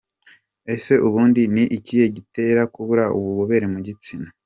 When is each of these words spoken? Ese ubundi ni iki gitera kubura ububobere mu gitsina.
Ese 0.73 0.93
ubundi 1.07 1.41
ni 1.53 1.63
iki 1.77 1.95
gitera 2.15 2.61
kubura 2.73 3.03
ububobere 3.17 3.65
mu 3.73 3.79
gitsina. 3.87 4.29